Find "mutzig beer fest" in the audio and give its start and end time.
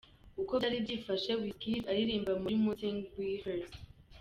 2.63-3.71